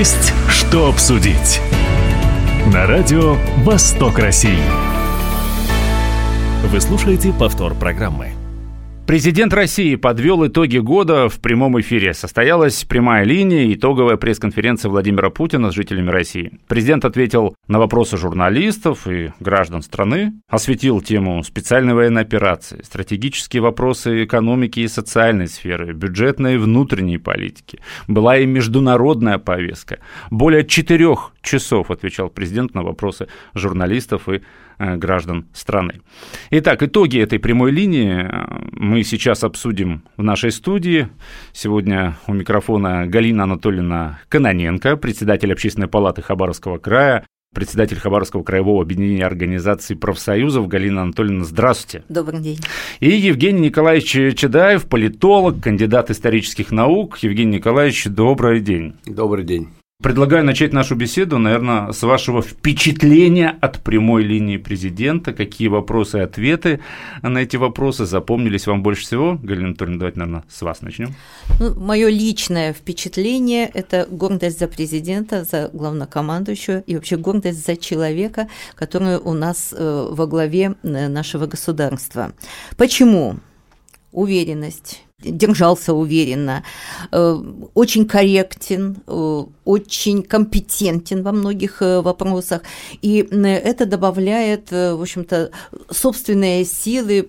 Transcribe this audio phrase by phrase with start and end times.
[0.00, 1.60] Есть что обсудить.
[2.72, 4.62] На радио «Восток России».
[6.64, 8.39] Вы слушаете повтор программы.
[9.10, 12.14] Президент России подвел итоги года в прямом эфире.
[12.14, 16.60] Состоялась прямая линия, итоговая пресс-конференция Владимира Путина с жителями России.
[16.68, 24.22] Президент ответил на вопросы журналистов и граждан страны, осветил тему специальной военной операции, стратегические вопросы
[24.22, 27.80] экономики и социальной сферы, бюджетной и внутренней политики.
[28.06, 29.98] Была и международная повестка.
[30.30, 34.42] Более четырех часов отвечал президент на вопросы журналистов и
[34.80, 36.00] граждан страны.
[36.50, 41.08] Итак, итоги этой прямой линии э, мы сейчас обсудим в нашей студии.
[41.52, 47.24] Сегодня у микрофона Галина Анатольевна Каноненко, председатель Общественной палаты Хабаровского края,
[47.54, 50.68] председатель Хабаровского краевого объединения организаций профсоюзов.
[50.68, 52.04] Галина Анатольевна, здравствуйте.
[52.08, 52.58] Добрый день.
[53.00, 57.18] И Евгений Николаевич Чедаев, политолог, кандидат исторических наук.
[57.18, 58.94] Евгений Николаевич, добрый день.
[59.04, 59.68] Добрый день.
[60.02, 65.34] Предлагаю начать нашу беседу, наверное, с вашего впечатления от прямой линии президента.
[65.34, 66.80] Какие вопросы и ответы
[67.20, 69.38] на эти вопросы запомнились вам больше всего?
[69.42, 71.14] Галина Анатольевна, давайте, наверное, с вас начнем.
[71.58, 78.48] Ну, мое личное впечатление– это гордость за президента, за главнокомандующего и вообще гордость за человека,
[78.76, 82.32] который у нас э, во главе э, нашего государства.
[82.78, 83.36] Почему?
[84.12, 86.64] Уверенность держался уверенно,
[87.12, 87.42] э,
[87.74, 92.62] очень корректен, э, очень компетентен во многих э, вопросах,
[93.02, 95.50] и это добавляет, в общем-то,
[95.90, 97.22] собственные силы,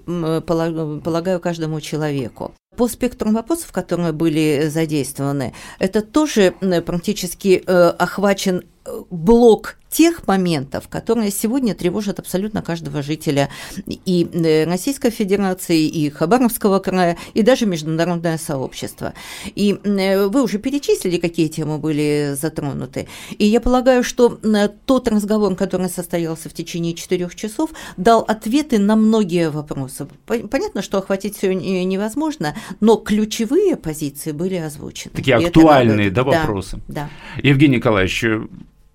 [0.46, 2.54] полагаю, каждому человеку.
[2.78, 6.54] По спектру вопросов, которые были задействованы, это тоже
[6.86, 8.64] практически охвачен
[9.10, 13.50] блок тех моментов, которые сегодня тревожат абсолютно каждого жителя
[13.86, 19.14] и э, Российской Федерации, и Хабаровского края, и даже международное сообщество.
[19.54, 23.10] И э, вы уже перечислили, какие темы были затронуты.
[23.38, 28.80] И я полагаю, что э, тот разговор, который состоялся в течение четырех часов, дал ответы
[28.80, 30.08] на многие вопросы.
[30.26, 35.14] Понятно, что охватить все невозможно, но ключевые позиции были озвучены.
[35.14, 36.80] Такие актуальные да, вопросы.
[36.88, 37.42] Да, да.
[37.42, 38.24] Евгений Николаевич,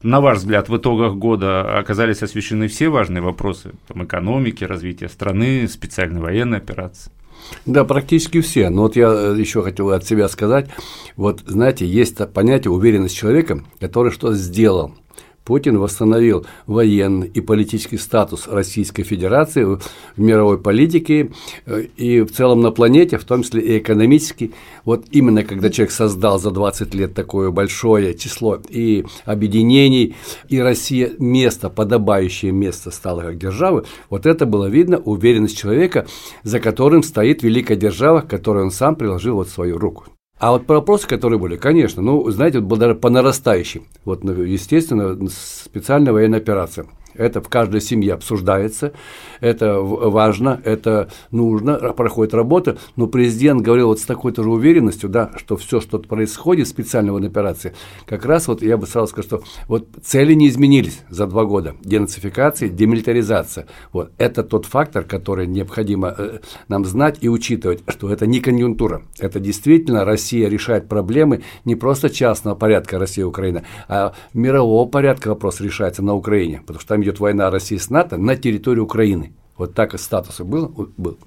[0.02, 5.66] на ваш взгляд, в итогах года оказались освещены все важные вопросы там, экономики, развития страны,
[5.68, 7.10] специальной военной операции?
[7.64, 8.70] Да, практически все.
[8.70, 10.68] Но вот я э, еще хотел от себя сказать,
[11.16, 14.94] вот знаете, есть понятие уверенность человека, который что-то сделал–
[15.46, 19.80] Путин восстановил военный и политический статус Российской Федерации в
[20.16, 21.30] мировой политике
[21.66, 24.52] э, и в целом на планете, в том числе и экономически.
[24.84, 30.16] Вот именно когда человек создал за 20 лет такое большое число и объединений,
[30.48, 36.06] и Россия место, подобающее место стала как державы, вот это было видно уверенность человека,
[36.42, 40.06] за которым стоит великая держава, к которой он сам приложил вот свою руку.
[40.38, 43.86] А вот вопросы, которые были, конечно, ну, знаете, вот даже по нарастающей.
[44.04, 46.86] Вот, ну, естественно, специальная военная операция–
[47.18, 48.92] это в каждой семье обсуждается,
[49.40, 55.32] это важно, это нужно, проходит работа, но президент говорил вот с такой-то же уверенностью, да,
[55.36, 57.74] что все, что происходит в специальной военной операции,
[58.06, 61.74] как раз вот я бы сразу сказал, что вот цели не изменились за два года,
[61.82, 66.38] денацификация, демилитаризация, вот, это тот фактор, который необходимо э,
[66.68, 72.10] нам знать и учитывать, что это не конъюнктура, это действительно Россия решает проблемы не просто
[72.10, 77.00] частного порядка Россия и Украина, а мирового порядка вопрос решается на Украине, потому что там
[77.06, 79.32] идет война России с НАТО на территории Украины.
[79.56, 80.92] Вот так и статус был.
[80.96, 81.18] был.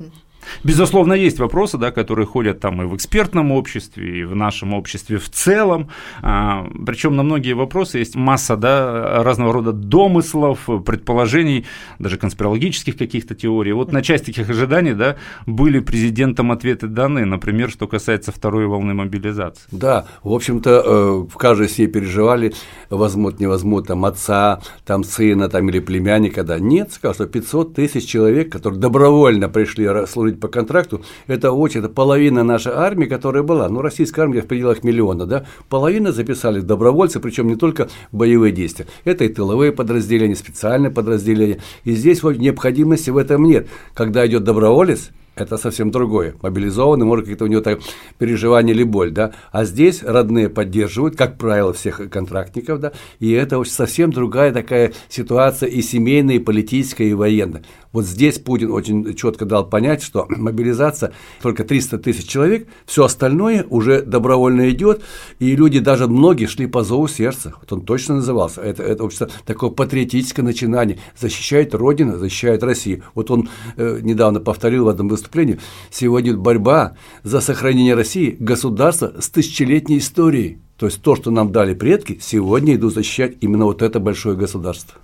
[0.63, 5.17] Безусловно, есть вопросы, да, которые ходят там и в экспертном обществе, и в нашем обществе
[5.17, 5.89] в целом.
[6.21, 11.65] А, причем на многие вопросы есть масса да, разного рода домыслов, предположений,
[11.99, 13.73] даже конспирологических каких-то теорий.
[13.73, 18.93] Вот на часть таких ожиданий да, были президентом ответы даны, например, что касается второй волны
[18.93, 19.63] мобилизации.
[19.71, 22.53] Да, в общем-то, э, в каждой семье переживали,
[22.89, 26.43] возьмут, не возьмут там отца, там сына там, или племянника.
[26.43, 26.59] Да.
[26.59, 31.79] Нет, сказал, что 500 тысяч человек, которые добровольно пришли служить служить по контракту, это очень,
[31.79, 36.61] это половина нашей армии, которая была, ну, российская армия в пределах миллиона, да, половина записали
[36.61, 42.37] добровольцы, причем не только боевые действия, это и тыловые подразделения, специальные подразделения, и здесь вот
[42.37, 43.67] необходимости в этом нет.
[43.93, 46.35] Когда идет доброволец, это совсем другое.
[46.41, 47.79] Мобилизованный, может, какие-то у него так
[48.17, 49.31] переживания или боль, да.
[49.51, 55.69] А здесь родные поддерживают, как правило, всех контрактников, да, и это совсем другая такая ситуация
[55.69, 57.63] и семейная, и политическая, и военная.
[57.91, 63.65] Вот здесь Путин очень четко дал понять, что мобилизация только 300 тысяч человек, все остальное
[63.69, 65.01] уже добровольно идет,
[65.39, 67.53] и люди даже многие шли по зову сердца.
[67.59, 68.61] Вот он точно назывался.
[68.61, 70.99] Это, это общество, такое патриотическое начинание.
[71.17, 73.03] Защищает Родину, защищает Россию.
[73.15, 75.59] Вот он э, недавно повторил в одном выступлении,
[75.89, 80.59] сегодня борьба за сохранение России государства с тысячелетней историей.
[80.77, 84.95] То есть то, что нам дали предки, сегодня иду защищать именно вот это большое государство.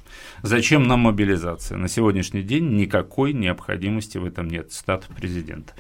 [0.46, 1.76] Зачем нам мобилизация?
[1.76, 4.72] На сегодняшний день никакой необходимости в этом нет.
[4.72, 5.74] Стат президента.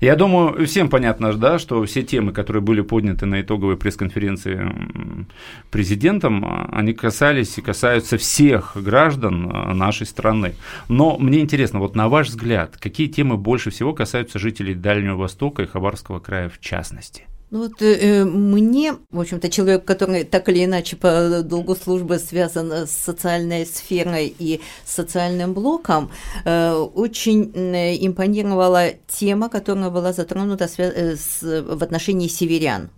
[0.00, 5.26] Я думаю, всем понятно, да, что все темы, которые были подняты на итоговой пресс-конференции
[5.70, 10.54] президентом, они касались и касаются всех граждан э, нашей страны.
[10.88, 15.62] Но мне интересно, вот на ваш взгляд, какие темы больше всего касаются жителей Дальнего Востока
[15.62, 17.26] и Хабаровского края в частности?
[17.50, 22.70] Ну вот э, мне, в общем-то, человек, который так или иначе по долгу службы связан
[22.70, 26.12] с социальной сферой и социальным блоком,
[26.44, 32.88] э, очень э, импонировала тема, которая была затронута э, с, в отношении северян.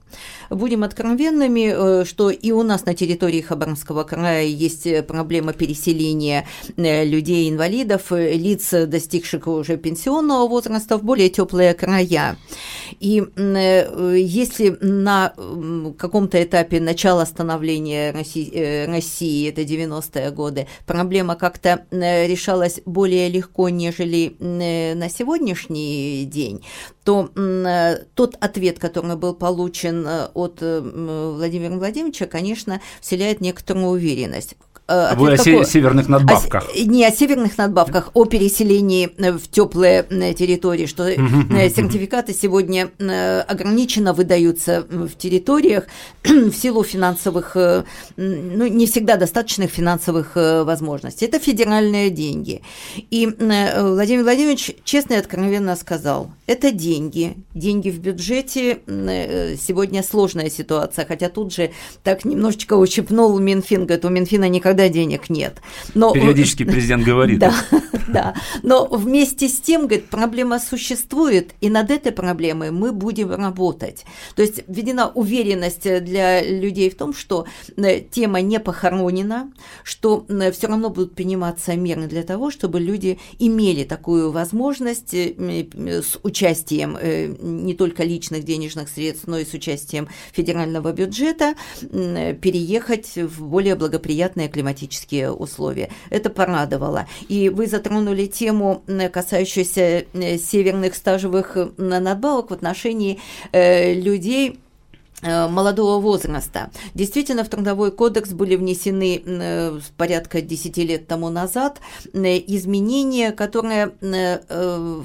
[0.50, 6.46] Будем откровенными, э, что и у нас на территории Хабаровского края есть э, проблема переселения
[6.76, 12.36] э, людей-инвалидов, лиц, достигших уже пенсионного возраста, в более теплые края.
[13.00, 15.32] И если на
[15.98, 25.08] каком-то этапе начала становления России это 90-е годы, проблема как-то решалась более легко, нежели на
[25.08, 26.64] сегодняшний день,
[27.04, 27.30] то
[28.14, 30.01] тот ответ, который был получен
[30.34, 34.56] от Владимира Владимировича, конечно, вселяет некоторую уверенность.
[34.88, 35.64] Вы о какой?
[35.64, 36.68] северных надбавках.
[36.68, 42.90] О, не о северных надбавках, о переселении э, в теплые э, территории, что сертификаты сегодня
[43.48, 45.86] ограниченно выдаются в территориях
[46.24, 47.56] в силу финансовых,
[48.16, 51.26] ну, не всегда достаточных финансовых возможностей.
[51.26, 52.62] Это федеральные деньги.
[53.10, 61.06] И Владимир Владимирович честно и откровенно сказал, это деньги, деньги в бюджете, сегодня сложная ситуация,
[61.06, 61.70] хотя тут же
[62.02, 65.60] так немножечко ущипнул Минфин, говорит, у Минфина никогда когда денег нет.
[65.94, 67.38] Но, Периодически президент говорит.
[67.38, 67.54] Да,
[68.08, 68.34] да.
[68.62, 74.04] Но вместе с тем, говорит, проблема существует, и над этой проблемой мы будем работать.
[74.34, 77.46] То есть введена уверенность для людей в том, что
[77.76, 79.52] э, тема не похоронена,
[79.84, 85.66] что э, все равно будут приниматься меры для того, чтобы люди имели такую возможность э,
[85.74, 86.98] с участием
[87.62, 94.48] не только личных денежных средств, но и с участием федерального бюджета переехать в более благоприятное
[94.48, 95.90] климатическое климатические условия.
[96.10, 97.06] Это порадовало.
[97.28, 98.82] И вы затронули тему,
[99.12, 103.18] касающуюся э, северных стажевых надбавок в отношении
[103.50, 104.60] э, людей,
[105.22, 106.70] э, молодого возраста.
[106.94, 111.80] Действительно, в Трудовой кодекс были внесены порядка 10 лет тому назад
[112.14, 113.92] изменения, которые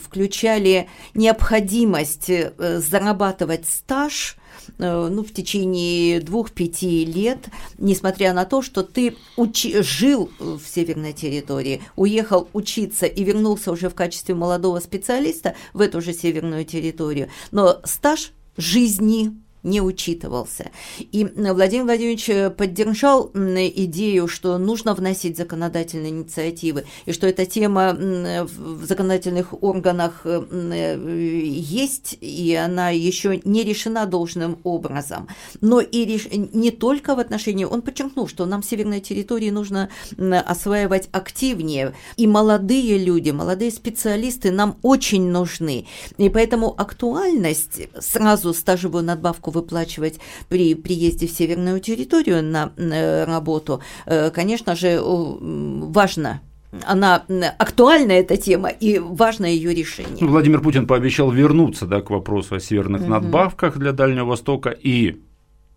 [0.04, 4.47] включали необходимость зарабатывать стаж– Э,
[4.78, 11.82] ну, в течение двух-пяти лет, несмотря на то, что ты учи, жил в северной территории,
[11.96, 17.80] уехал учиться и вернулся уже в качестве молодого специалиста в эту же северную территорию, но
[17.84, 19.32] стаж жизни
[19.68, 20.72] не учитывался.
[21.00, 27.94] И Владимир Владимирович э, поддержал идею, что нужно вносить законодательные инициативы, и что эта тема
[27.94, 30.98] в законодательных органах э,
[31.46, 35.28] есть, и она еще не решена должным образом.
[35.62, 36.20] Но и
[36.54, 42.98] не только в отношении, он подчеркнул, что нам северной территории нужно осваивать активнее, и молодые
[42.98, 45.88] люди, молодые специалисты нам очень нужны.
[46.18, 50.20] И поэтому актуальность сразу стажевую надбавку выплачивать
[50.50, 56.42] при приезде в северную территорию на э, работу, э, конечно же, важно
[56.86, 57.24] она
[57.58, 60.18] актуальна эта тема и важно ее решение.
[60.20, 63.10] Ну, Владимир Путин пообещал вернуться да, к вопросу о северных угу.
[63.12, 65.22] надбавках для Дальнего Востока и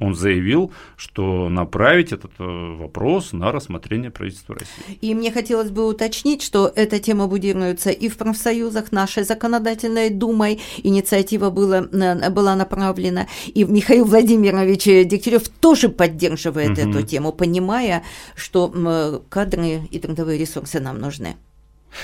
[0.01, 4.99] он заявил, что направить этот э, вопрос на рассмотрение правительства России.
[5.01, 10.61] И мне хотелось бы уточнить, что эта тема будируется и в профсоюзах нашей законодательной думой,
[10.83, 16.91] инициатива была, была направлена, и Михаил Владимирович Дегтярев тоже поддерживает угу.
[16.91, 18.03] эту тему, понимая,
[18.35, 21.37] что кадры и трудовые ресурсы нам нужны.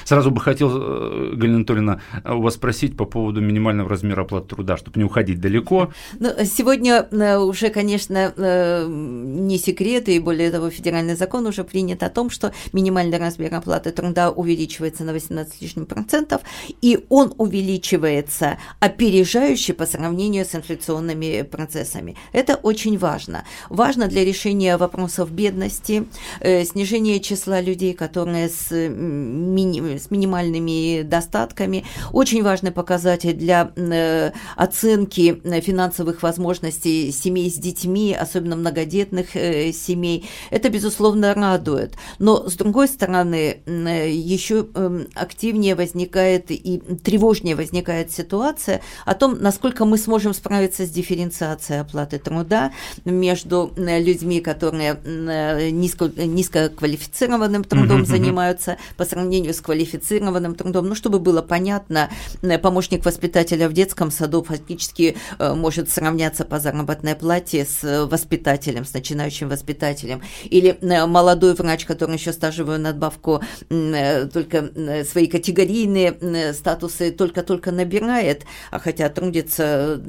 [0.05, 4.77] Сразу бы хотел, э, Галина Анатольевна, у вас спросить по поводу минимального размера оплаты труда,
[4.77, 5.93] чтобы не уходить далеко.
[6.19, 12.03] Ну, сегодня э, уже, конечно, э, не секрет, и более того, федеральный закон уже принят
[12.03, 16.43] о том, что минимальный размер оплаты труда увеличивается на 18 лишним процентов,
[16.81, 22.17] и он увеличивается опережающе по сравнению с инфляционными процессами.
[22.33, 23.45] Это очень важно.
[23.69, 26.07] Важно для решения вопросов бедности,
[26.41, 31.85] снижения числа людей, которые с мини мини, с минимальными достатками.
[32.13, 40.29] Очень важный показатель для э, оценки финансовых возможностей семей с детьми, особенно многодетных э, семей.
[40.51, 41.95] Это, безусловно, радует.
[42.19, 49.39] Но, с другой стороны, э, еще э, активнее возникает и тревожнее возникает ситуация о том,
[49.41, 52.73] насколько мы сможем справиться с дифференциацией оплаты труда
[53.05, 60.87] между э, людьми, которые э, низко, низкоквалифицированным трудом занимаются по сравнению с квалифицированным трудом.
[60.89, 62.09] Ну, чтобы было понятно,
[62.43, 68.95] э, помощник воспитателя в детском саду фактически может сравняться по заработной плате с воспитателем, с
[68.95, 70.23] начинающим воспитателем.
[70.45, 79.09] Или молодой врач, который еще стажевую надбавку только свои категорийные статусы только-только набирает, а хотя
[79.09, 80.01] трудится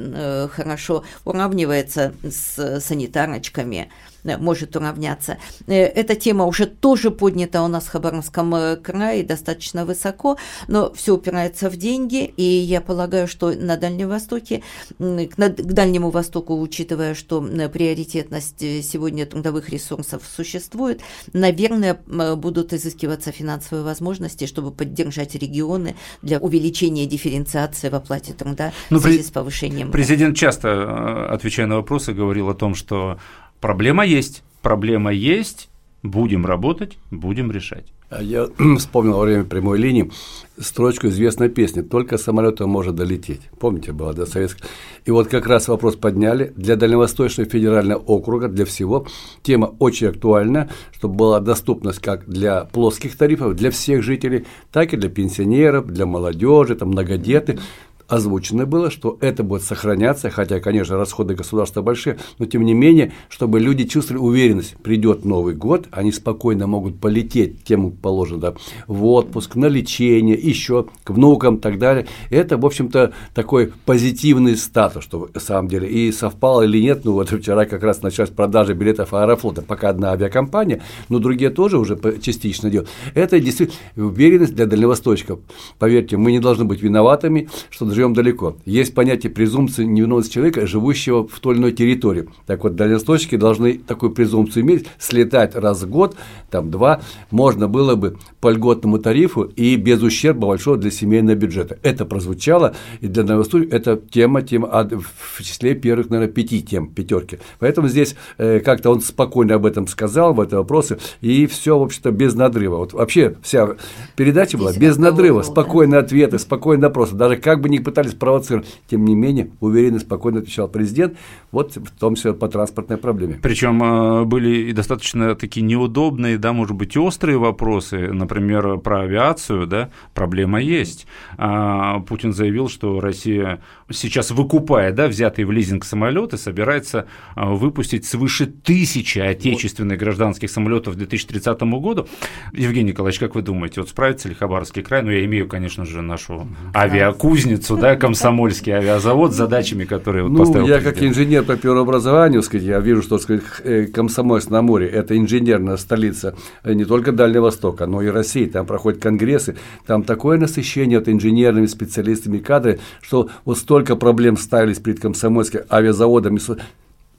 [0.53, 3.89] хорошо, уравнивается с санитарочками.
[4.27, 5.37] Э, может уравняться.
[5.67, 10.93] Э, эта тема уже тоже поднята у нас в Хабаровском э, крае достаточно высоко, но
[10.93, 14.63] все упирается в деньги, и я полагаю, что на Дальнем Востоке,
[14.99, 21.01] к Дальнему Востоку, учитывая, что приоритетность сегодня трудовых ресурсов существует,
[21.33, 21.99] наверное,
[22.35, 29.01] будут изыскиваться финансовые возможности, чтобы поддержать регионы для увеличения дифференциации в оплате труда ну, в
[29.01, 29.91] связи с повышением.
[29.91, 33.17] Президент часто, отвечая на вопросы, говорил о том, что
[33.59, 34.43] Проблема есть.
[34.61, 35.69] Проблема есть.
[36.03, 37.85] Будем работать, будем решать.
[38.09, 38.47] А я
[38.77, 40.11] вспомнил во время прямой линии
[40.57, 43.41] строчку известной песни «Только самолетом может долететь».
[43.59, 44.69] Помните, была да, советская?
[45.05, 46.53] И вот как раз вопрос подняли.
[46.55, 49.07] Для Дальневосточного федерального округа, для всего,
[49.41, 54.97] тема очень актуальна, чтобы была доступность как для плоских тарифов, для всех жителей, так и
[54.97, 57.59] для пенсионеров, для молодежи, там, многодетных
[58.07, 63.13] озвучено было, что это будет сохраняться, хотя, конечно, расходы государства большие, но тем не менее,
[63.29, 68.53] чтобы люди чувствовали уверенность, придет Новый год, они спокойно могут полететь, тем положено, да,
[68.87, 72.07] в отпуск, на лечение, еще к внукам и так далее.
[72.29, 75.87] Это, в общем-то, такой позитивный статус, что на самом деле.
[75.87, 80.11] И совпало или нет, ну вот вчера как раз началась продажа билетов Аэрофлота, пока одна
[80.11, 82.89] авиакомпания, но другие тоже уже частично делают.
[83.13, 85.39] Это действительно уверенность для дальневосточников.
[85.79, 88.55] Поверьте, мы не должны быть виноватыми, что живем далеко.
[88.65, 92.29] Есть понятие презумпции невиновности человека, живущего в той или иной территории.
[92.45, 96.15] Так вот, дальневосточники должны такую презумпцию иметь, слетать раз в год,
[96.51, 97.01] там два,
[97.31, 101.79] можно было бы по льготному тарифу и без ущерба большого для семейного бюджета.
[101.81, 106.89] Это прозвучало, и для Дальневосточника это тема, тема а в числе первых, наверное, пяти тем,
[106.89, 107.39] пятерки.
[107.59, 111.81] Поэтому здесь э, как-то он спокойно об этом сказал, в этом вопросе, и все, в
[111.81, 112.77] общем-то, без надрыва.
[112.77, 113.75] Вот вообще вся
[114.15, 117.15] передача была без надрыва, спокойные ответы, спокойные вопросы.
[117.15, 118.67] Даже как бы ни пытались провоцировать.
[118.87, 121.17] Тем не менее, уверенно, спокойно отвечал президент,
[121.53, 123.39] вот в том числе по транспортной проблеме.
[123.41, 129.67] Причем э, были и достаточно такие неудобные, да, может быть, острые вопросы, например, про авиацию,
[129.67, 131.07] да, проблема есть.
[131.37, 138.03] А, Путин заявил, что Россия сейчас выкупая, да, взятые в лизинг самолеты, собирается а, выпустить
[138.05, 142.05] свыше тысячи отечественных гражданских самолетов к 2030 году.
[142.51, 145.03] Евгений Николаевич, как вы думаете, вот справится ли Хабаровский край?
[145.03, 150.39] Ну, я имею, конечно же, нашу авиакузницу, да, Комсомольский авиазавод с задачами, которые вот ну,
[150.39, 154.61] поставил я как инженер по первому образованию, сказать, я вижу, что сказать, э, Комсомольск на
[154.61, 158.45] море– это инженерная столица э, не только Дальнего Востока, но и России.
[158.45, 159.55] Там проходят конгрессы,
[159.85, 166.35] там такое насыщение вот инженерными специалистами кадры, что вот столько проблем ставились перед Комсомольским авиазаводом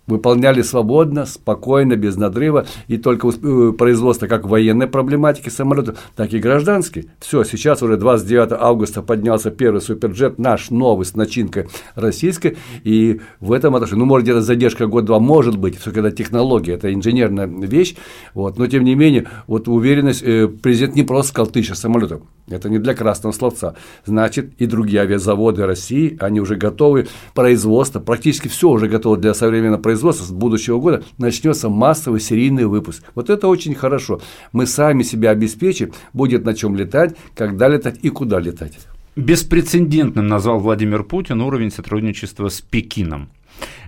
[0.09, 6.39] выполняли свободно, спокойно, без надрыва, и только э, производство как военной проблематики самолетов, так и
[6.39, 7.11] гражданской.
[7.21, 13.53] Все, сейчас уже 29 августа поднялся первый суперджет, наш новый с начинкой российской, и в
[13.53, 17.95] этом отношении, ну, может, где-то задержка год-два, может быть, все когда технология, это инженерная вещь,
[18.35, 22.71] вот, но тем не менее, вот уверенность, э, президент не просто сказал тысяча самолетов, это
[22.71, 23.75] не для красного словца,
[24.07, 29.81] значит, и другие авиазаводы России, они уже готовы, производство, практически все уже готово для современного
[29.81, 33.03] производства, производства с будущего года начнется массовый серийный выпуск.
[33.15, 34.21] Вот это очень хорошо.
[34.53, 38.79] Мы сами себя обеспечим, будет на чем летать, когда летать и куда летать.
[39.17, 43.31] Беспрецедентным назвал Владимир Путин уровень сотрудничества с Пекином.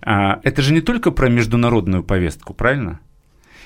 [0.02, 2.98] А, это же не только про международную повестку, правильно?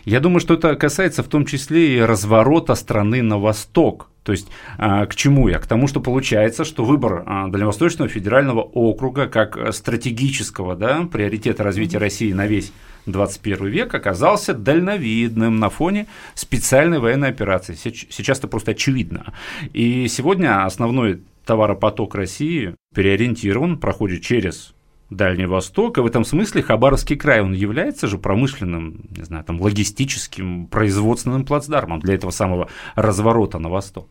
[0.05, 4.11] Я думаю, что это касается в том числе и разворота страны на восток.
[4.25, 5.59] То есть а, к чему я?
[5.59, 11.99] К тому, что получается, что выбор а, Дальневосточного федерального округа как стратегического да, приоритета развития
[11.99, 12.73] России на весь
[13.07, 17.75] 21 век оказался дальновидным на фоне специальной военной операции.
[17.75, 19.35] Сейчас это просто очевидно.
[19.75, 24.75] И сегодня основной товаропоток России переориентирован, проходит через
[25.17, 29.61] Дальний Восток, и в этом смысле Хабаровский край, он является же промышленным, не знаю, там,
[29.61, 34.09] логистическим, производственным плацдармом для этого самого разворота на восток.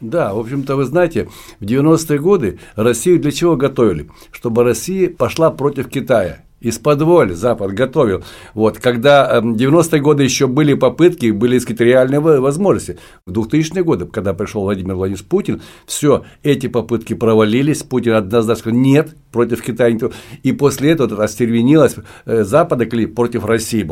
[0.00, 1.28] Да, в общем-то, вы знаете,
[1.60, 4.10] в 90-е годы Россию для чего готовили?
[4.32, 8.22] Чтобы Россия пошла против Китая из-под воли Запад готовил.
[8.54, 12.98] Вот, когда в 90-е годы еще были попытки, были сказать, реальные возможности.
[13.26, 18.78] В 2000-е годы, когда пришел Владимир Владимирович Путин, все, эти попытки провалились, Путин однозначно сказал,
[18.78, 19.96] нет, против Китая.
[20.42, 21.96] И после этого остервенилась
[22.26, 23.88] э, Запада против России,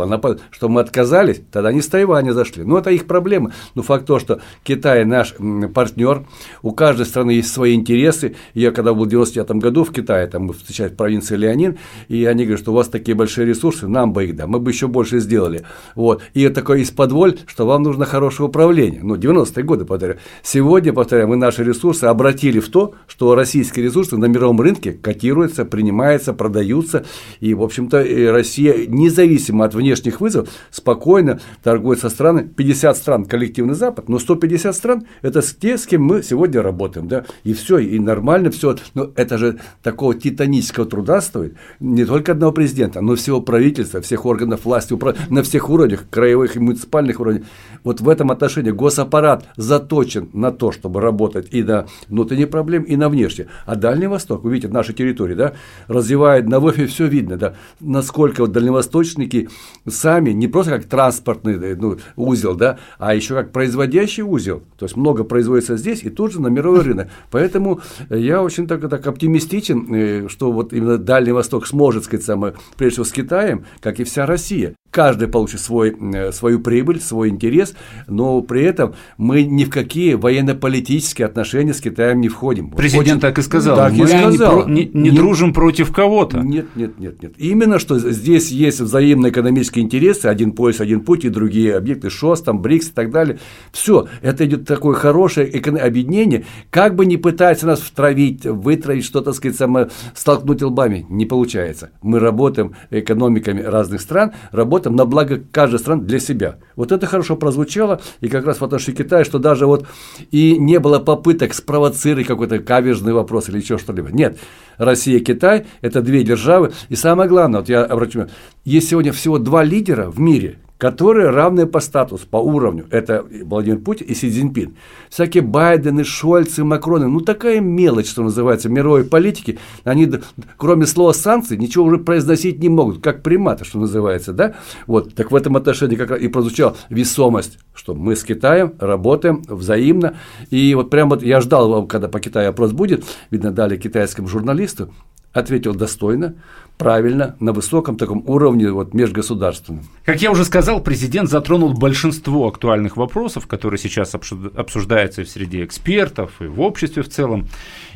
[0.50, 2.64] что мы отказались, тогда они с Тайваня зашли.
[2.64, 3.52] Ну, это их проблема.
[3.74, 5.34] Но факт то, что Китай наш
[5.74, 6.24] партнер,
[6.62, 8.36] у каждой страны есть свои интересы.
[8.54, 11.78] Я когда был в 99 году в Китае, там мы встречались в провинции Леонин,
[12.08, 14.70] и они говорят, что у вас такие большие ресурсы, нам бы их, да, мы бы
[14.70, 15.64] еще больше сделали.
[15.94, 16.22] Вот.
[16.34, 19.00] И такое из-под воль, что вам нужно хорошее управление.
[19.02, 20.18] Ну, 90-е годы, повторяю.
[20.42, 24.92] Сегодня, повторяю, мы наши ресурсы обратили в то, что российские ресурсы на мировом рынке
[25.30, 27.04] котируются, принимаются, продаются.
[27.40, 32.48] И, в общем-то, Россия, независимо от внешних вызовов, спокойно торгует со странами.
[32.48, 37.06] 50 стран коллективный Запад, но 150 стран– это те, с кем мы сегодня работаем.
[37.08, 37.24] Да?
[37.44, 38.76] И все, и нормально все.
[38.94, 41.54] Но это же такого титанического труда стоит.
[41.78, 44.96] Не только одного президента, но всего правительства, всех органов власти,
[45.30, 47.44] на всех уровнях, краевых и муниципальных уровнях.
[47.84, 52.96] Вот в этом отношении госаппарат заточен на то, чтобы работать и на внутренние проблемы, и
[52.96, 53.48] на внешние.
[53.66, 55.54] А Дальний Восток, вы видите, наши территории, да,
[55.88, 59.48] развивает на ВОФе все видно, да, насколько вот дальневосточники
[59.88, 64.62] сами, не просто как транспортный э, ну, узел, да, а еще как производящий узел.
[64.78, 67.08] То есть много производится здесь и тут же на мировой рынок.
[67.30, 72.54] Поэтому я очень так, так оптимистичен, э, что вот именно Дальний Восток сможет, сказать, самое,
[72.76, 74.74] прежде всего с Китаем, как и вся Россия.
[74.90, 77.74] Каждый получит свой, э, свою прибыль, свой интерес,
[78.08, 82.70] но при этом мы ни в какие военно-политические отношения с Китаем не входим.
[82.70, 83.20] Президент Очень...
[83.20, 83.76] так и сказал.
[83.76, 84.66] Так мы и сказал.
[84.66, 86.40] не, не, не нет, дружим против кого-то.
[86.40, 87.34] Нет, нет, нет, нет.
[87.38, 92.42] Именно что здесь есть взаимные экономические интересы, один пояс, один путь и другие объекты, ШОС,
[92.42, 93.38] там, БРИКС и так далее.
[93.70, 96.46] Все, это идет такое хорошее объединение.
[96.70, 101.90] Как бы ни пытаются нас втравить, вытравить, что-то, так сказать, само, столкнуть лбами, не получается.
[102.02, 106.56] Мы работаем экономиками разных стран, работаем работаем на благо каждой страны для себя.
[106.76, 109.86] Вот это хорошо прозвучало, и как раз в отношении Китая, что даже вот
[110.30, 114.10] и не было попыток спровоцировать какой-то каверзный вопрос или еще что-либо.
[114.10, 114.38] Нет,
[114.78, 118.34] Россия и Китай– это две державы, и самое главное, вот я обращу внимание,
[118.64, 122.86] есть сегодня всего два лидера в мире– которые равны по статусу, по уровню.
[122.90, 124.76] Это Владимир Путин и Си Цзиньпин.
[125.10, 130.10] Всякие Байдены, Шольцы, Макроны, ну такая мелочь, что называется, мировой политики, они,
[130.56, 134.54] кроме слова санкции, ничего уже произносить не могут, как приматы, что называется, да?
[134.86, 139.42] Вот, так в этом отношении как раз и прозвучала весомость, что мы с Китаем работаем
[139.48, 140.16] взаимно,
[140.48, 144.90] и вот прямо вот я ждал, когда по Китаю опрос будет, видно, дали китайскому журналисту,
[145.32, 146.34] ответил достойно,
[146.76, 149.84] правильно, на высоком таком уровне вот, межгосударственном.
[150.04, 156.40] Как я уже сказал, президент затронул большинство актуальных вопросов, которые сейчас обсуждаются в среде экспертов
[156.40, 157.48] и в обществе в целом.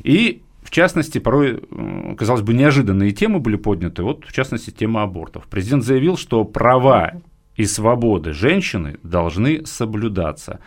[0.02, 1.62] И в частности, порой,
[2.16, 4.02] казалось бы, неожиданные темы были подняты.
[4.02, 5.46] Вот, в частности, тема абортов.
[5.48, 7.12] Президент заявил, что права
[7.56, 10.60] и свободы женщины должны соблюдаться.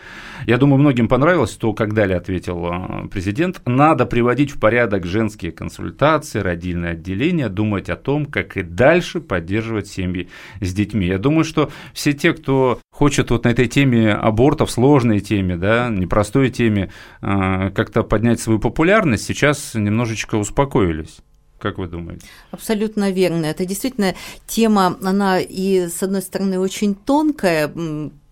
[0.45, 3.61] Я думаю, многим понравилось то, как далее ответил э, президент.
[3.65, 9.87] Надо приводить в порядок женские консультации, родильное отделение, думать о том, как и дальше поддерживать
[9.87, 10.29] семьи
[10.61, 11.07] с детьми.
[11.07, 15.89] Я думаю, что все те, кто хочет вот на этой теме абортов, сложной теме, да,
[15.89, 21.19] непростой теме, э, как-то поднять свою популярность, сейчас немножечко успокоились.
[21.59, 22.27] Как вы думаете?
[22.51, 23.45] Абсолютно верно.
[23.45, 24.13] Это действительно
[24.45, 27.71] тема, она и, с одной стороны, очень тонкая,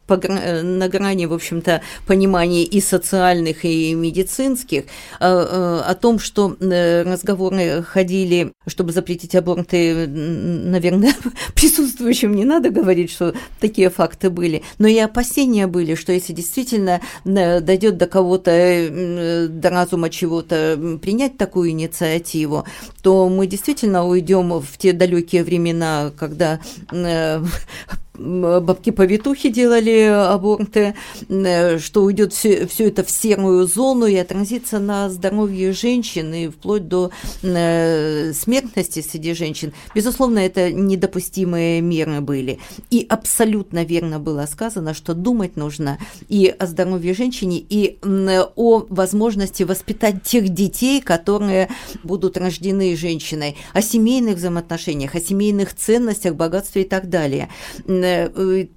[0.08, 4.84] Э, на грани, в общем-то, понимания и социальных, и медицинских,
[5.20, 11.14] а, э, о том, что э, разговоры ходили, чтобы запретить аборты, наверное,
[11.56, 17.02] присутствующим не надо говорить, что такие факты были, но и опасения были, что если действительно
[17.24, 22.66] дойдет до кого-то, до разума чего-то принять такую инициативу,
[23.02, 26.60] то мы действительно уйдем в те далекие времена, когда
[28.18, 30.96] бабки-повитухи делали аборты,
[31.30, 36.48] э, что уйдет все, все это в серую зону и отразится на здоровье женщин и
[36.48, 37.12] вплоть до
[37.44, 39.74] э, смертности среди женщин.
[39.94, 42.60] Безусловно, это недопустимые меры были.
[42.90, 45.98] И абсолютно верно было сказано, что думать нужно
[46.28, 51.70] и о здоровье женщины, и о возможности воспитать тех детей, которые
[52.04, 57.50] будут рождены женщиной, о семейных взаимоотношениях, о семейных ценностях, богатстве и так далее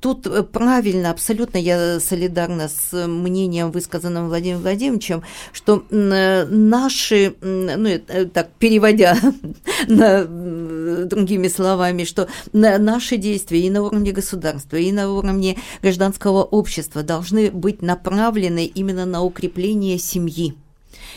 [0.01, 7.99] тут правильно, абсолютно я солидарна с мнением, высказанным Владимиром Владимировичем, что наши, ну,
[8.33, 9.17] так, переводя
[9.89, 17.03] на другими словами, что наши действия и на уровне государства, и на уровне гражданского общества
[17.03, 20.55] должны быть направлены именно на укрепление семьи.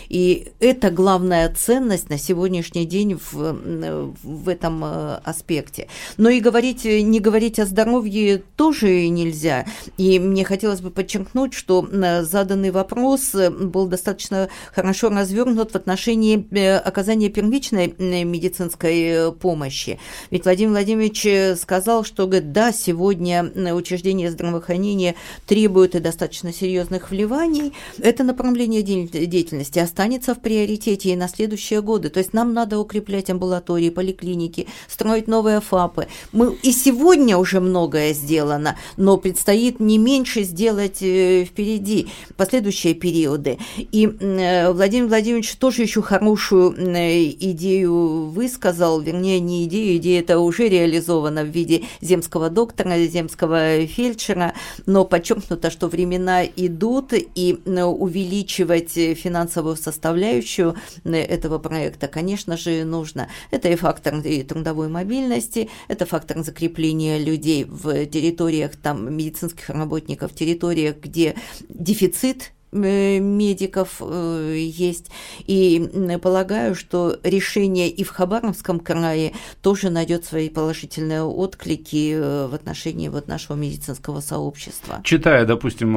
[0.09, 5.87] И это главная ценность на сегодняшний день в, в этом э, аспекте.
[6.17, 9.65] Но и говорить, не говорить о здоровье тоже нельзя.
[9.97, 15.75] И мне хотелось бы подчеркнуть, что э, заданный вопрос э, был достаточно хорошо развернут в
[15.75, 16.45] отношении
[16.77, 19.99] оказания первичной медицинской помощи.
[20.29, 27.73] Ведь Владимир Владимирович сказал, что говорит, да, сегодня учреждение здравоохранения требует и достаточно серьезных вливаний.
[27.99, 32.09] Это направление деятельности останется в приоритете и на следующие годы.
[32.09, 36.07] То есть нам надо укреплять амбулатории, поликлиники, строить новые ФАПы.
[36.31, 43.57] Мы и сегодня уже многое сделано, но предстоит не меньше сделать э, впереди последующие периоды.
[43.77, 50.39] И э, Владимир Владимирович тоже еще хорошую э, идею высказал, вернее, не идею, идея это
[50.39, 54.53] уже реализована в виде земского доктора, земского фельдшера,
[54.85, 62.83] но подчеркнуто, что времена идут, и увеличивать финансовую состояние составляющую э, этого проекта, конечно же,
[62.83, 63.29] нужно.
[63.51, 70.33] Это и фактор и трудовой мобильности, это фактор закрепления людей в территориях там, медицинских работников,
[70.33, 71.35] территориях, где
[71.69, 75.11] дефицит медиков э, есть.
[75.45, 75.89] И
[76.21, 83.09] полагаю, что решение и в Хабаровском крае тоже найдет свои положительные отклики э, в отношении
[83.09, 85.01] вот нашего медицинского сообщества.
[85.03, 85.91] Читая, допустим,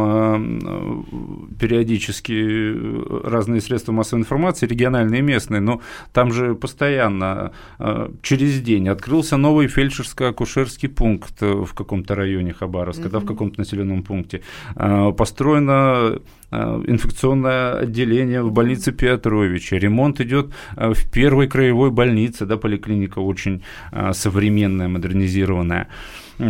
[1.58, 5.80] периодически разные средства массовой информации, региональные и местные, но
[6.12, 7.52] там же постоянно
[8.22, 13.10] через день открылся новый фельдшерско-акушерский пункт в каком-то районе Хабаровска, угу.
[13.10, 14.42] да, в каком-то населенном пункте.
[14.74, 16.18] Построено
[16.54, 23.18] Э, инфекционное отделение в больнице Петровича, ремонт идет э, в первой краевой больнице, да, поликлиника
[23.20, 25.88] очень э, современная, модернизированная.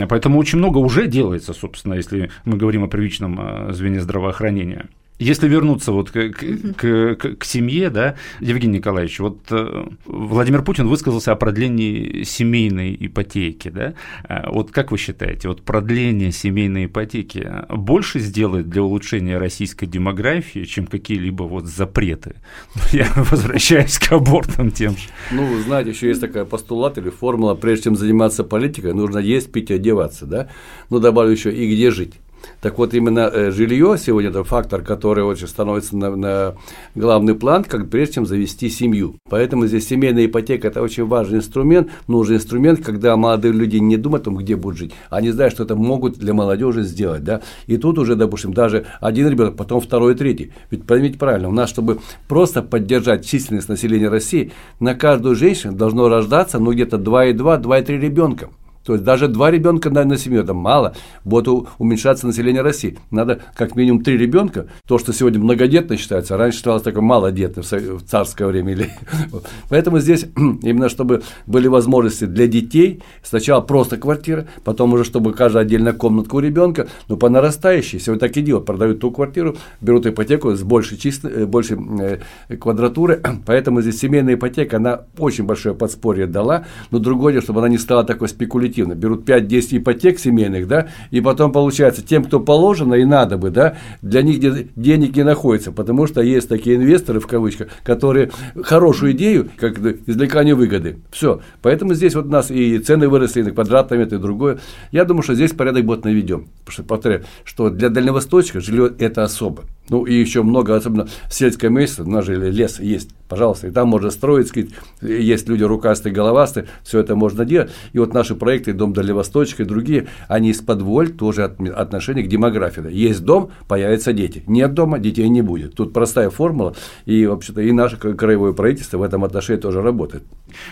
[0.09, 4.87] Поэтому очень много уже делается, собственно, если мы говорим о первичном звене здравоохранения.
[5.21, 10.89] Если вернуться вот к, к, к, к семье, да, Евгений Николаевич, вот э, Владимир Путин
[10.89, 13.95] высказался о продлении семейной ипотеки, да,
[14.29, 20.65] э, вот как вы считаете, вот продление семейной ипотеки больше сделает для улучшения российской демографии,
[20.65, 22.35] чем какие-либо вот запреты?
[22.93, 25.09] Я возвращаюсь к абортам тем же.
[25.31, 29.71] Ну, знаете, еще есть такая постулат или формула, прежде чем заниматься политикой, нужно есть, пить,
[29.71, 30.49] одеваться, да,
[30.91, 32.15] ну, добавлю еще и где жить.
[32.61, 36.55] Так вот, именно э, жилье сегодня это фактор, который очень становится на, на
[36.95, 39.17] главный план, как прежде чем завести семью.
[39.29, 44.23] Поэтому здесь семейная ипотека– это очень важный инструмент, нужный инструмент, когда молодые люди не думают
[44.23, 47.25] о том, где будут жить, они знают, что это могут для молодежи сделать.
[47.25, 47.43] Да?
[47.67, 50.53] И тут уже, допустим, даже один ребенок, потом второй, третий.
[50.71, 56.09] Ведь поймите правильно, у нас, чтобы просто поддержать численность населения России, на каждую женщину должно
[56.09, 58.49] рождаться ну, где-то 2,2, 2,3 ребенка.
[58.85, 60.95] То есть даже два ребенка на, на семью это мало,
[61.25, 62.99] будет уменьшаться население России.
[63.11, 64.67] Надо как минимум три ребенка.
[64.87, 68.73] То, что сегодня многодетно считается, раньше считалось такое малодетно в царское время.
[68.73, 68.91] Или...
[69.71, 75.65] Поэтому здесь именно чтобы были возможности для детей, сначала просто квартира, потом уже чтобы каждая
[75.65, 80.07] отдельная комнатка у ребенка, но по нарастающей, сегодня так и делают, продают ту квартиру, берут
[80.07, 85.75] ипотеку с большей, чисто, э, большей э, квадратуры, поэтому здесь семейная ипотека, она очень большое
[85.75, 88.95] подспорье дала, но другое чтобы она не стала такой спекулятивной эффективно.
[88.95, 93.77] Берут 5-10 ипотек семейных, да, и потом получается, тем, кто положено и надо бы, да,
[94.03, 94.41] для них
[94.75, 98.31] денег не находится, потому что есть такие инвесторы, в кавычках, которые
[98.63, 100.99] хорошую идею, как извлекание выгоды.
[101.11, 101.41] Все.
[101.63, 104.59] Поэтому здесь вот у нас и цены выросли на квадратный метр, и другое.
[104.93, 106.47] Я думаю, что здесь порядок будет наведен.
[106.65, 109.65] Потому что, повторяю, что для дальневосточника жилье это особо.
[109.91, 113.71] Ну и еще много, особенно в сельской местности, у нас же лес есть, пожалуйста, и
[113.71, 114.71] там можно строить, сказать,
[115.03, 117.71] есть люди рукастые, головастые, все это можно делать.
[117.93, 122.29] И вот наши проекты «Дом Дальневосточка» и другие, они из-под воль тоже от, отношение к
[122.29, 122.83] демографии.
[122.91, 124.43] Есть дом, появятся дети.
[124.47, 125.75] Нет дома, детей не будет.
[125.75, 130.23] Тут простая формула, и вообще-то и наше краевое правительство в этом отношении тоже работает.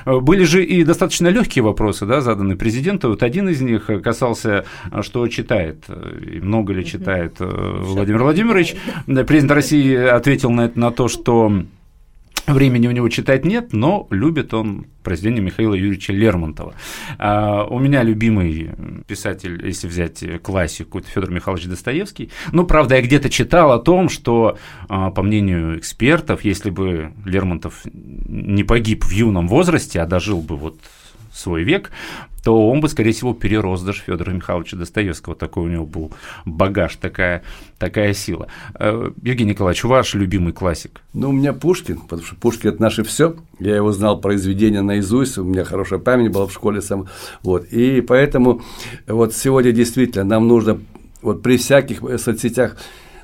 [0.07, 3.11] Были же и достаточно легкие вопросы, да, заданы президенту.
[3.11, 4.65] Вот один из них касался,
[5.03, 7.37] что читает, много ли читает.
[7.39, 8.75] Владимир Владимирович.
[9.07, 11.65] Президент России ответил на это на то, что
[12.47, 16.75] Времени у него читать нет, но любит он произведение Михаила Юрьевича Лермонтова.
[17.19, 18.71] А, у меня любимый
[19.07, 22.31] писатель, если взять классику, это Федор Михайлович Достоевский.
[22.51, 27.83] Ну, правда, я где-то читал о том, что, а, по мнению экспертов, если бы Лермонтов
[27.85, 30.81] не погиб в юном возрасте, а дожил бы вот
[31.33, 31.91] свой век,
[32.43, 35.37] то он бы, скорее всего, перерос даже Федора Михайловича Достоевского.
[35.37, 36.13] Такой у него был
[36.45, 37.43] багаж, такая,
[37.79, 38.49] такая сила.
[38.75, 41.03] Э, Евгений Николаевич, ваш любимый классик?
[41.13, 43.37] Ну, у меня Пушкин, потому что Пушкин– это наше все.
[43.61, 47.07] Я его знал произведение наизусть, у меня хорошая память была в школе сам.
[47.43, 47.65] Вот.
[47.67, 48.63] И поэтому
[49.07, 50.81] вот сегодня действительно нам нужно
[51.23, 52.77] вот при всяких соцсетях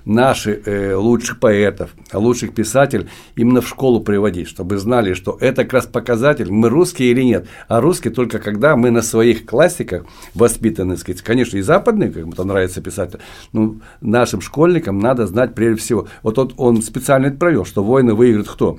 [0.08, 5.74] наших э, лучших поэтов, лучших писателей именно в школу приводить, чтобы знали, что это как
[5.74, 7.46] раз показатель, мы русские или нет.
[7.68, 12.48] А русские только когда мы на своих классиках воспитаны, сказать, конечно, и западные, как там
[12.48, 13.12] нравится писать,
[13.52, 16.08] но нашим школьникам надо знать прежде всего.
[16.22, 18.78] Вот он, он специально это провел, что войны выиграют кто?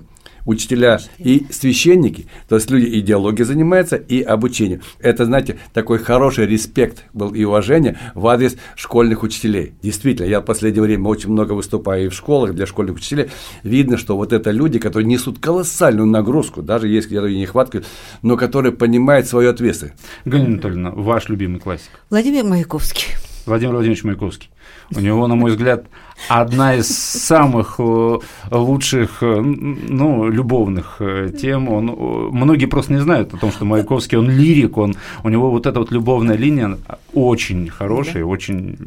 [0.50, 4.82] Учителя и священники, то есть люди идеологией занимаются и обучением.
[5.00, 9.74] Это, знаете, такой хороший респект был и уважение в адрес школьных учителей.
[9.84, 13.30] Действительно, я в последнее время очень много выступаю и в школах для школьных учителей.
[13.64, 17.84] Видно, что вот это люди, которые несут колоссальную нагрузку, даже есть где-то нехватка,
[18.24, 19.96] но которые понимают свою ответственность.
[20.26, 21.92] Галина Анатольевна, ваш любимый классик?
[22.10, 23.06] Владимир Маяковский.
[23.46, 24.50] Владимир Владимирович Маяковский.
[24.96, 25.86] У него, на мой взгляд,
[26.28, 28.18] одна из самых э,
[28.52, 31.70] лучших, э, ну, любовных э, тем.
[31.70, 31.86] Он,
[32.32, 35.80] многие просто не знают о том, что Маяковский, он лирик, он, у него вот эта
[35.80, 36.78] вот любовная линия
[37.14, 38.26] очень хорошая, да.
[38.26, 38.78] очень...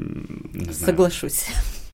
[0.73, 1.47] Соглашусь.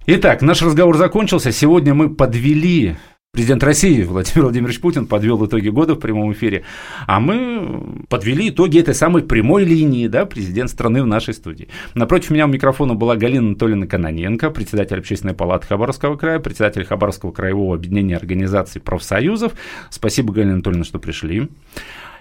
[0.07, 1.53] Итак, наш разговор закончился.
[1.53, 2.97] Сегодня мы подвели
[3.39, 6.65] Президент России Владимир Владимирович Путин подвел итоги года в прямом эфире,
[7.07, 11.69] а мы подвели итоги этой самой прямой линии, да, президент страны в нашей студии.
[11.95, 17.31] Напротив меня у микрофона была Галина Анатольевна Каноненко, председатель общественной палаты Хабаровского края, председатель Хабаровского
[17.31, 19.53] краевого объединения организаций профсоюзов.
[19.89, 21.49] Спасибо, Галина Анатольевна, что пришли.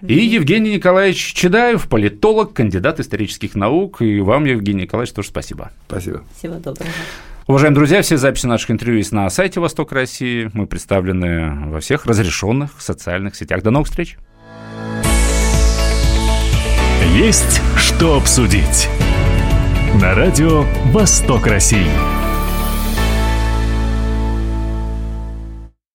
[0.03, 4.03] И Евгений Николаевич Чедаев, политолог, кандидат исторических наук.
[4.03, 5.71] И вам, Евгений Николаевич, тоже спасибо.
[5.88, 6.23] Спасибо.
[6.38, 6.91] Всего доброго.
[7.48, 10.52] Уважаемые друзья, все записи наших интервью есть на сайте Восток России.
[10.52, 13.64] Мы представлены во всех разрешенных социальных сетях.
[13.64, 14.18] До новых встреч!
[17.16, 18.90] Есть что обсудить.
[20.02, 21.88] На радио «Восток России».